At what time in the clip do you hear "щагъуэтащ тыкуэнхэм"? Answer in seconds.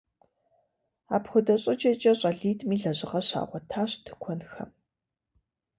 3.27-4.71